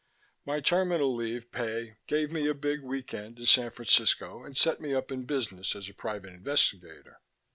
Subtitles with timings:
[0.47, 4.95] My terminal leave pay gave me a big weekend in San Francisco and set me
[4.95, 7.21] up in business as a private investigator.